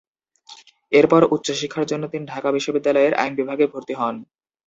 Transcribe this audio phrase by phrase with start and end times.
[0.91, 4.15] এরপর উচ্চ শিক্ষার জন্য তিনি ঢাকা বিশ্ববিদ্যালয়ের আইন বিভাগে ভর্তি হন।